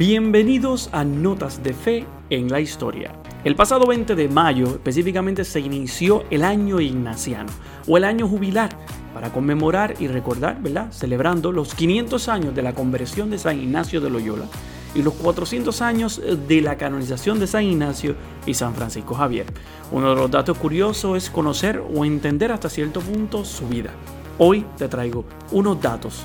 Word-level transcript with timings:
Bienvenidos 0.00 0.88
a 0.92 1.04
Notas 1.04 1.62
de 1.62 1.74
Fe 1.74 2.06
en 2.30 2.48
la 2.48 2.58
Historia. 2.58 3.12
El 3.44 3.54
pasado 3.54 3.86
20 3.86 4.14
de 4.14 4.30
mayo 4.30 4.68
específicamente 4.68 5.44
se 5.44 5.60
inició 5.60 6.24
el 6.30 6.42
año 6.42 6.80
ignaciano 6.80 7.50
o 7.86 7.98
el 7.98 8.04
año 8.04 8.26
jubilar 8.26 8.70
para 9.12 9.30
conmemorar 9.30 9.96
y 10.00 10.06
recordar, 10.06 10.62
¿verdad? 10.62 10.90
Celebrando 10.90 11.52
los 11.52 11.74
500 11.74 12.28
años 12.30 12.54
de 12.54 12.62
la 12.62 12.72
conversión 12.72 13.28
de 13.28 13.36
San 13.36 13.60
Ignacio 13.60 14.00
de 14.00 14.08
Loyola 14.08 14.46
y 14.94 15.02
los 15.02 15.12
400 15.12 15.82
años 15.82 16.22
de 16.48 16.62
la 16.62 16.78
canonización 16.78 17.38
de 17.38 17.46
San 17.46 17.64
Ignacio 17.64 18.16
y 18.46 18.54
San 18.54 18.74
Francisco 18.74 19.14
Javier. 19.14 19.44
Uno 19.92 20.14
de 20.14 20.16
los 20.16 20.30
datos 20.30 20.56
curiosos 20.56 21.18
es 21.18 21.28
conocer 21.28 21.84
o 21.94 22.06
entender 22.06 22.52
hasta 22.52 22.70
cierto 22.70 23.00
punto 23.00 23.44
su 23.44 23.68
vida. 23.68 23.90
Hoy 24.38 24.64
te 24.78 24.88
traigo 24.88 25.26
unos 25.52 25.78
datos 25.78 26.24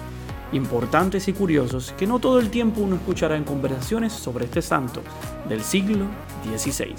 importantes 0.52 1.27
y 1.27 1.34
curiosos 1.34 1.94
que 1.98 2.08
no 2.08 2.20
todo 2.20 2.40
el 2.40 2.49
tiempo 2.49 2.81
uno 2.81 2.95
escuchará 2.95 3.36
en 3.36 3.44
conversaciones 3.44 4.13
sobre 4.13 4.45
este 4.45 4.62
santo 4.62 5.02
del 5.48 5.62
siglo 5.62 6.05
XVI. 6.55 6.95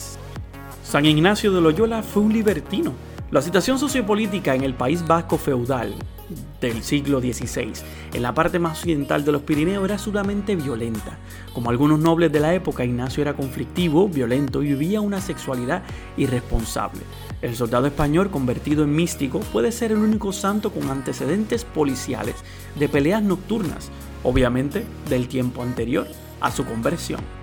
San 0.83 1.05
Ignacio 1.05 1.53
de 1.53 1.61
Loyola 1.61 2.03
fue 2.03 2.23
un 2.23 2.33
libertino. 2.33 2.93
La 3.31 3.43
situación 3.43 3.79
sociopolítica 3.79 4.55
en 4.55 4.63
el 4.63 4.75
País 4.75 5.07
Vasco 5.07 5.37
feudal 5.37 5.95
del 6.61 6.83
siglo 6.83 7.21
XVI, 7.21 7.73
en 8.13 8.23
la 8.23 8.35
parte 8.35 8.59
más 8.59 8.79
occidental 8.79 9.25
de 9.25 9.33
los 9.33 9.43
Pirineos, 9.43 9.85
era 9.85 9.99
sumamente 9.99 10.57
violenta. 10.57 11.19
Como 11.53 11.71
algunos 11.71 11.99
nobles 11.99 12.33
de 12.33 12.41
la 12.41 12.55
época, 12.55 12.85
Ignacio 12.85 13.23
era 13.23 13.35
conflictivo, 13.35 14.09
violento 14.09 14.63
y 14.63 14.69
vivía 14.69 15.01
una 15.01 15.21
sexualidad 15.21 15.83
irresponsable. 16.17 17.01
El 17.43 17.55
soldado 17.55 17.87
español 17.87 18.31
convertido 18.31 18.85
en 18.85 18.95
místico 18.95 19.41
puede 19.41 19.73
ser 19.73 19.93
el 19.93 19.99
único 19.99 20.33
santo 20.33 20.73
con 20.73 20.91
antecedentes 20.91 21.65
policiales 21.65 22.37
de 22.79 22.89
peleas 22.89 23.23
nocturnas, 23.23 23.91
obviamente 24.23 24.85
del 25.09 25.29
tiempo 25.29 25.63
anterior 25.63 26.07
a 26.41 26.51
su 26.51 26.65
conversión. 26.65 27.36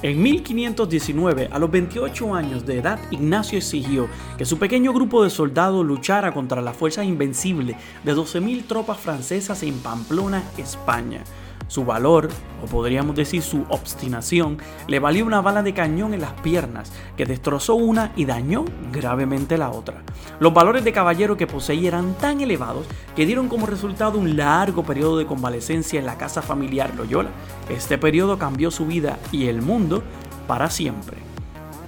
En 0.00 0.22
1519, 0.22 1.48
a 1.50 1.58
los 1.58 1.72
28 1.72 2.32
años 2.32 2.64
de 2.64 2.78
edad, 2.78 3.00
Ignacio 3.10 3.58
exigió 3.58 4.08
que 4.36 4.44
su 4.44 4.56
pequeño 4.56 4.92
grupo 4.92 5.24
de 5.24 5.30
soldados 5.30 5.84
luchara 5.84 6.32
contra 6.32 6.62
la 6.62 6.72
fuerza 6.72 7.02
invencible 7.02 7.76
de 8.04 8.14
12.000 8.14 8.64
tropas 8.68 8.98
francesas 8.98 9.64
en 9.64 9.76
Pamplona, 9.80 10.44
España. 10.56 11.24
Su 11.68 11.84
valor, 11.84 12.28
o 12.62 12.66
podríamos 12.66 13.14
decir 13.14 13.42
su 13.42 13.64
obstinación, 13.68 14.58
le 14.86 14.98
valió 14.98 15.24
una 15.24 15.40
bala 15.40 15.62
de 15.62 15.74
cañón 15.74 16.14
en 16.14 16.22
las 16.22 16.32
piernas 16.40 16.92
que 17.16 17.26
destrozó 17.26 17.74
una 17.74 18.12
y 18.16 18.24
dañó 18.24 18.64
gravemente 18.90 19.58
la 19.58 19.70
otra. 19.70 20.02
Los 20.40 20.54
valores 20.54 20.82
de 20.82 20.92
caballero 20.92 21.36
que 21.36 21.46
poseía 21.46 21.88
eran 21.88 22.14
tan 22.14 22.40
elevados 22.40 22.86
que 23.14 23.26
dieron 23.26 23.48
como 23.48 23.66
resultado 23.66 24.18
un 24.18 24.36
largo 24.36 24.82
periodo 24.82 25.18
de 25.18 25.26
convalecencia 25.26 26.00
en 26.00 26.06
la 26.06 26.18
casa 26.18 26.42
familiar 26.42 26.94
Loyola. 26.96 27.30
Este 27.68 27.98
periodo 27.98 28.38
cambió 28.38 28.70
su 28.70 28.86
vida 28.86 29.18
y 29.30 29.46
el 29.46 29.62
mundo 29.62 30.02
para 30.46 30.70
siempre. 30.70 31.18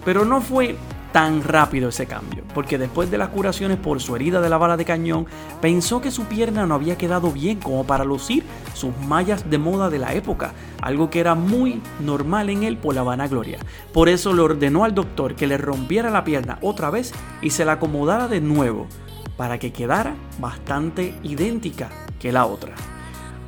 Pero 0.04 0.24
no 0.24 0.40
fue 0.40 0.76
tan 1.12 1.42
rápido 1.42 1.89
ese 1.89 2.06
cambio, 2.06 2.44
porque 2.55 2.78
después 2.78 3.11
de 3.11 3.19
las 3.19 3.28
curaciones 3.28 3.78
por 3.78 4.00
su 4.00 4.16
herida 4.16 4.41
de 4.41 4.48
la 4.48 4.58
bala 4.58 4.77
de 4.77 4.84
cañón, 4.84 5.27
pensó 5.61 6.00
que 6.00 6.11
su 6.11 6.25
pierna 6.25 6.66
no 6.66 6.75
había 6.75 6.97
quedado 6.97 7.30
bien 7.33 7.58
como 7.58 7.84
para 7.84 8.05
lucir 8.05 8.44
sus 8.75 8.97
mallas 8.98 9.48
de 9.50 9.58
moda 9.58 9.91
de 9.91 9.98
la 9.98 10.14
época, 10.14 10.53
algo 10.81 11.11
que 11.11 11.20
era 11.20 11.34
muy 11.34 11.83
normal 12.00 12.50
en 12.50 12.62
él 12.62 12.77
por 12.77 12.94
la 12.94 13.03
vanagloria. 13.03 13.58
Por 13.92 14.08
eso 14.08 14.33
le 14.33 14.42
ordenó 14.42 14.84
al 14.84 14.94
doctor 14.94 15.34
que 15.34 15.47
le 15.47 15.58
rompiera 15.58 16.11
la 16.11 16.25
pierna 16.25 16.58
otra 16.62 16.91
vez 16.91 17.12
y 17.42 17.50
se 17.50 17.64
la 17.64 17.72
acomodara 17.72 18.28
de 18.28 18.41
nuevo, 18.41 18.86
para 19.36 19.58
que 19.58 19.72
quedara 19.72 20.14
bastante 20.38 21.14
idéntica 21.22 21.88
que 22.19 22.33
la 22.33 22.47
otra. 22.47 22.75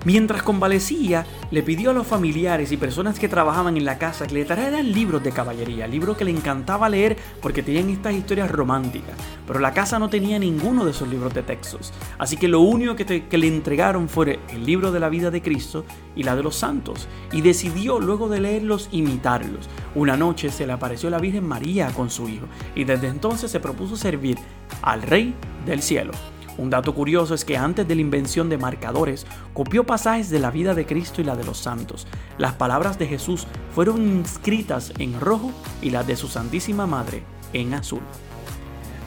Mientras 0.05 0.43
convalecía, 0.43 1.25
le 1.53 1.63
pidió 1.63 1.91
a 1.91 1.93
los 1.93 2.07
familiares 2.07 2.73
y 2.73 2.77
personas 2.77 3.21
que 3.21 3.29
trabajaban 3.29 3.77
en 3.77 3.85
la 3.85 3.99
casa 3.99 4.27
que 4.27 4.35
le 4.35 4.45
trajeran 4.45 4.93
libros 4.93 5.23
de 5.23 5.31
caballería, 5.31 5.87
libros 5.87 6.17
que 6.17 6.25
le 6.25 6.33
encantaba 6.33 6.89
leer 6.89 7.17
porque 7.41 7.63
tenían 7.63 7.89
estas 7.89 8.15
historias 8.15 8.51
románticas. 8.51 9.15
Pero 9.47 9.61
la 9.61 9.73
casa 9.73 10.01
no 10.01 10.11
tenía 10.11 10.41
ninguno 10.41 10.85
de 10.85 10.91
esos 10.91 11.09
libros 11.09 11.33
de 11.35 11.43
textos, 11.43 11.93
así 12.19 12.37
que 12.37 12.49
lo 12.49 12.61
único 12.61 12.97
que, 12.97 13.27
que 13.29 13.39
le 13.39 13.47
entregaron 13.47 14.09
fue 14.09 14.41
el 14.49 14.67
libro 14.67 14.91
de 14.91 14.99
la 14.99 15.09
vida 15.09 15.31
de 15.31 15.41
Cristo 15.41 15.85
y 16.17 16.25
la 16.25 16.35
de 16.35 16.43
los 16.43 16.57
santos, 16.57 17.07
y 17.33 17.41
decidió 17.41 18.01
luego 18.01 18.29
de 18.29 18.41
leerlos 18.41 18.89
imitarlos. 18.91 19.69
Una 19.95 20.17
noche 20.17 20.51
se 20.51 20.67
le 20.67 20.73
apareció 20.73 21.11
la 21.11 21.19
Virgen 21.19 21.47
María 21.47 21.93
con 21.93 22.11
su 22.11 22.29
hijo, 22.29 22.47
y 22.75 22.83
desde 22.83 23.07
entonces 23.07 23.53
se 23.53 23.61
propuso 23.61 23.97
servir 23.97 24.37
al 24.83 25.03
Rey 25.03 25.35
del 25.65 25.81
Cielo. 25.81 26.13
Un 26.59 26.71
dato 26.71 26.95
curioso 26.95 27.35
es 27.35 27.45
que 27.45 27.57
antes 27.57 27.89
de 27.89 27.95
la 27.95 28.01
invención 28.03 28.49
de 28.49 28.59
marcadores, 28.59 29.27
copió 29.55 29.85
pasajes 29.85 30.29
de 30.29 30.39
la 30.39 30.51
vida 30.51 30.75
de 30.75 30.87
Cristo 30.87 31.21
y 31.21 31.25
la 31.25 31.35
de 31.35 31.45
los 31.45 31.59
santos. 31.59 32.07
Las 32.37 32.55
palabras 32.55 32.99
de 32.99 33.07
Jesús 33.07 33.47
fueron 33.75 34.03
inscritas 34.03 34.93
en 34.99 35.19
rojo 35.19 35.51
y 35.81 35.91
las 35.91 36.07
de 36.07 36.17
su 36.17 36.29
Santísima 36.29 36.87
Madre 36.87 37.23
en 37.53 37.75
azul. 37.75 38.03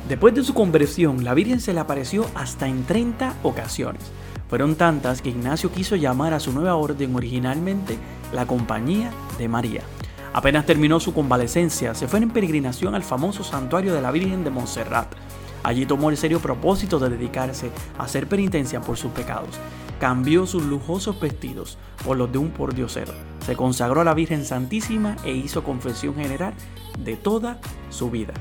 Después 0.10 0.34
de 0.36 0.44
su 0.44 0.54
conversión, 0.54 1.24
la 1.24 1.34
Virgen 1.34 1.60
se 1.60 1.74
le 1.74 1.80
apareció 1.80 2.26
hasta 2.36 2.68
en 2.68 2.84
30 2.84 3.36
ocasiones. 3.44 4.02
Fueron 4.50 4.76
tantas 4.76 5.22
que 5.22 5.30
Ignacio 5.30 5.72
quiso 5.72 5.96
llamar 5.96 6.34
a 6.34 6.40
su 6.40 6.52
nueva 6.52 6.76
orden 6.76 7.16
originalmente 7.16 7.98
la 8.32 8.46
Compañía 8.46 9.12
de 9.40 9.48
María. 9.48 9.82
Apenas 10.34 10.66
terminó 10.66 11.00
su 11.00 11.14
convalecencia, 11.14 11.96
se 11.96 12.08
fue 12.08 12.20
en 12.20 12.30
peregrinación 12.30 12.94
al 12.94 13.04
famoso 13.04 13.44
santuario 13.44 13.94
de 13.94 14.02
la 14.02 14.12
Virgen 14.12 14.44
de 14.44 14.50
Montserrat. 14.50 15.08
Allí 15.66 15.88
tomó 15.88 16.12
el 16.12 16.18
serio 16.18 16.40
propósito 16.40 17.00
de 17.00 17.09
dedicarse 17.09 17.72
a 17.98 18.03
hacer 18.03 18.28
penitencia 18.28 18.81
por 18.81 18.98
sus 18.98 19.12
pecados. 19.12 19.50
Cambió 20.00 20.46
sus 20.46 20.64
lujosos 20.64 21.20
vestidos 21.20 21.80
por 22.06 22.18
los 22.18 22.31
de 22.31 22.38
un 22.38 22.52
pordiosero. 22.52 23.12
Se 23.44 23.56
consagró 23.56 24.02
a 24.02 24.03
la 24.03 24.14
Virgen 24.14 24.46
Santísima 24.46 25.16
e 25.26 25.31
hizo 25.31 25.64
confesión 25.64 26.14
general 26.14 26.53
de 27.00 27.16
toda 27.16 27.59
su 27.90 28.12
vida. 28.12 28.31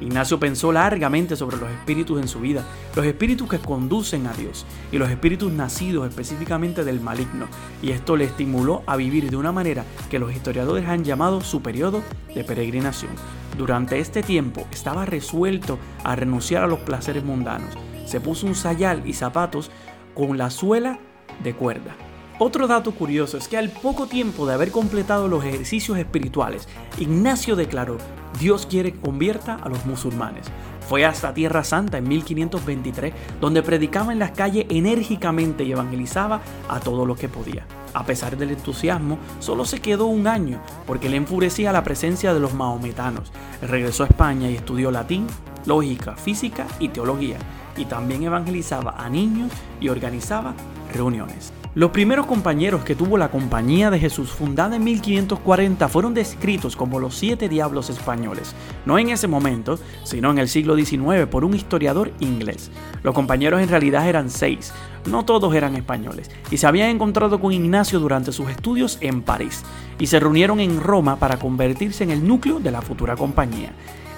Ignacio 0.00 0.38
pensó 0.38 0.70
largamente 0.70 1.34
sobre 1.34 1.56
los 1.56 1.68
espíritus 1.70 2.20
en 2.20 2.28
su 2.28 2.38
vida, 2.38 2.64
los 2.94 3.04
espíritus 3.04 3.48
que 3.48 3.58
conducen 3.58 4.28
a 4.28 4.32
Dios 4.32 4.64
y 4.92 4.98
los 4.98 5.10
espíritus 5.10 5.50
nacidos 5.52 6.08
específicamente 6.08 6.84
del 6.84 7.00
maligno, 7.00 7.46
y 7.82 7.90
esto 7.90 8.16
le 8.16 8.26
estimuló 8.26 8.84
a 8.86 8.94
vivir 8.94 9.28
de 9.28 9.36
una 9.36 9.50
manera 9.50 9.84
que 10.08 10.20
los 10.20 10.32
historiadores 10.32 10.86
han 10.86 11.02
llamado 11.02 11.40
su 11.40 11.62
periodo 11.62 12.00
de 12.32 12.44
peregrinación. 12.44 13.10
Durante 13.56 13.98
este 13.98 14.22
tiempo 14.22 14.66
estaba 14.70 15.04
resuelto 15.04 15.78
a 16.04 16.16
renunciar 16.16 16.64
a 16.64 16.66
los 16.66 16.80
placeres 16.80 17.24
mundanos. 17.24 17.76
Se 18.06 18.20
puso 18.20 18.46
un 18.46 18.54
sayal 18.54 19.02
y 19.06 19.12
zapatos 19.12 19.70
con 20.14 20.38
la 20.38 20.50
suela 20.50 20.98
de 21.42 21.54
cuerda. 21.54 21.94
Otro 22.38 22.66
dato 22.66 22.92
curioso 22.92 23.36
es 23.36 23.48
que 23.48 23.58
al 23.58 23.68
poco 23.68 24.06
tiempo 24.06 24.46
de 24.46 24.54
haber 24.54 24.70
completado 24.70 25.28
los 25.28 25.44
ejercicios 25.44 25.98
espirituales, 25.98 26.68
Ignacio 26.98 27.54
declaró, 27.54 27.98
Dios 28.38 28.64
quiere 28.64 28.92
que 28.92 29.00
convierta 29.00 29.56
a 29.56 29.68
los 29.68 29.84
musulmanes. 29.84 30.46
Fue 30.88 31.04
hasta 31.04 31.34
Tierra 31.34 31.64
Santa 31.64 31.98
en 31.98 32.08
1523, 32.08 33.12
donde 33.42 33.62
predicaba 33.62 34.12
en 34.12 34.18
las 34.18 34.30
calles 34.30 34.64
enérgicamente 34.70 35.64
y 35.64 35.72
evangelizaba 35.72 36.40
a 36.68 36.80
todo 36.80 37.04
lo 37.04 37.14
que 37.14 37.28
podía. 37.28 37.66
A 37.92 38.04
pesar 38.04 38.36
del 38.36 38.50
entusiasmo, 38.50 39.18
solo 39.40 39.64
se 39.64 39.80
quedó 39.80 40.06
un 40.06 40.26
año 40.26 40.60
porque 40.86 41.08
le 41.08 41.16
enfurecía 41.16 41.72
la 41.72 41.84
presencia 41.84 42.32
de 42.32 42.40
los 42.40 42.54
mahometanos. 42.54 43.32
Regresó 43.62 44.04
a 44.04 44.06
España 44.06 44.48
y 44.48 44.56
estudió 44.56 44.90
latín, 44.90 45.26
lógica, 45.66 46.14
física 46.16 46.66
y 46.78 46.88
teología, 46.88 47.38
y 47.76 47.84
también 47.84 48.22
evangelizaba 48.22 48.94
a 48.96 49.08
niños 49.08 49.50
y 49.80 49.88
organizaba 49.88 50.54
reuniones. 50.92 51.52
Los 51.76 51.92
primeros 51.92 52.26
compañeros 52.26 52.82
que 52.82 52.96
tuvo 52.96 53.16
la 53.16 53.30
Compañía 53.30 53.92
de 53.92 54.00
Jesús, 54.00 54.30
fundada 54.30 54.74
en 54.74 54.82
1540, 54.82 55.88
fueron 55.88 56.14
descritos 56.14 56.74
como 56.74 56.98
los 56.98 57.14
siete 57.14 57.48
diablos 57.48 57.90
españoles, 57.90 58.56
no 58.86 58.98
en 58.98 59.10
ese 59.10 59.28
momento, 59.28 59.78
sino 60.02 60.32
en 60.32 60.38
el 60.38 60.48
siglo 60.48 60.74
XIX 60.74 61.28
por 61.30 61.44
un 61.44 61.54
historiador 61.54 62.10
inglés. 62.18 62.72
Los 63.04 63.14
compañeros 63.14 63.62
en 63.62 63.68
realidad 63.68 64.08
eran 64.08 64.30
seis, 64.30 64.72
no 65.06 65.24
todos 65.24 65.54
eran 65.54 65.76
españoles, 65.76 66.28
y 66.50 66.56
se 66.56 66.66
habían 66.66 66.90
encontrado 66.90 67.38
con 67.38 67.52
Ignacio 67.52 68.00
durante 68.00 68.32
sus 68.32 68.50
estudios 68.50 68.98
en 69.00 69.22
París, 69.22 69.62
y 70.00 70.08
se 70.08 70.18
reunieron 70.18 70.58
en 70.58 70.80
Roma 70.80 71.20
para 71.20 71.38
convertirse 71.38 72.02
en 72.02 72.10
el 72.10 72.26
núcleo 72.26 72.58
de 72.58 72.72
la 72.72 72.82
futura 72.82 73.14
compañía. 73.14 73.70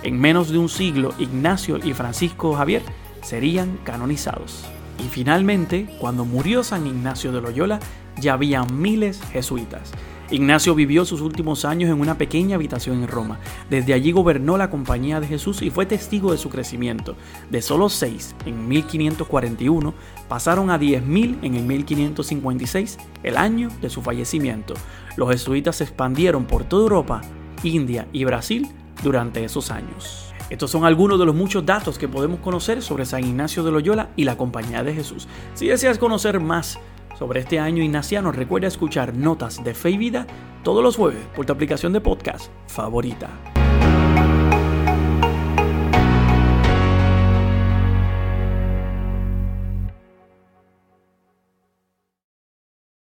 En 0.03 0.19
menos 0.19 0.49
de 0.49 0.57
un 0.57 0.71
siglo, 0.71 1.13
Ignacio 1.19 1.77
y 1.77 1.93
Francisco 1.93 2.55
Javier 2.55 2.83
serían 3.21 3.79
canonizados. 3.85 4.65
Y 5.05 5.09
finalmente, 5.09 5.87
cuando 5.99 6.25
murió 6.25 6.63
San 6.63 6.87
Ignacio 6.87 7.33
de 7.33 7.41
Loyola, 7.41 7.81
ya 8.21 8.35
había 8.35 8.65
miles 8.65 9.21
jesuitas. 9.33 9.93
Ignacio 10.31 10.75
vivió 10.75 11.05
sus 11.05 11.21
últimos 11.21 11.67
años 11.67 11.91
en 11.91 12.01
una 12.01 12.17
pequeña 12.17 12.57
habitación 12.57 13.03
en 13.03 13.09
Roma. 13.09 13.39
Desde 13.69 13.93
allí 13.93 14.13
gobernó 14.13 14.57
la 14.57 14.71
Compañía 14.71 15.21
de 15.21 15.27
Jesús 15.27 15.61
y 15.61 15.69
fue 15.69 15.85
testigo 15.85 16.33
de 16.33 16.39
su 16.39 16.49
crecimiento. 16.49 17.17
De 17.51 17.61
solo 17.61 17.91
seis 17.91 18.35
en 18.47 18.67
1541 18.67 19.93
pasaron 20.29 20.71
a 20.71 20.79
10.000 20.79 21.39
en 21.43 21.55
el 21.55 21.65
1556, 21.65 22.99
el 23.25 23.37
año 23.37 23.69
de 23.83 23.91
su 23.91 24.01
fallecimiento. 24.01 24.73
Los 25.17 25.31
jesuitas 25.31 25.77
se 25.77 25.85
expandieron 25.85 26.47
por 26.47 26.65
toda 26.65 26.85
Europa, 26.85 27.21
India 27.63 28.09
y 28.13 28.25
Brasil 28.25 28.69
durante 29.03 29.45
esos 29.45 29.71
años. 29.71 30.32
Estos 30.53 30.71
son 30.71 30.85
algunos 30.85 31.19
de 31.19 31.25
los 31.25 31.35
muchos 31.35 31.65
datos 31.65 31.97
que 31.97 32.09
podemos 32.09 32.41
conocer 32.41 32.83
sobre 32.83 33.07
San 33.07 33.25
Ignacio 33.25 33.65
de 33.65 33.71
Loyola 33.71 34.11
y 34.17 34.25
la 34.25 34.37
Compañía 34.37 34.85
de 34.85 34.93
Jesús. 34.93 35.27
Si 35.55 35.67
deseas 35.67 35.97
conocer 35.97 36.41
más 36.41 36.79
sobre 37.19 37.41
este 37.41 37.59
año 37.59 37.83
ignaciano, 37.83 38.33
recuerda 38.33 38.69
escuchar 38.69 39.15
Notas 39.15 39.65
de 39.65 39.73
Fe 39.73 39.93
y 39.93 39.97
Vida 39.97 40.27
todos 40.63 40.85
los 40.85 40.97
jueves 40.97 41.27
por 41.35 41.47
tu 41.47 41.55
aplicación 41.55 41.95
de 41.95 42.03
podcast 42.03 42.51
favorita. 42.67 43.52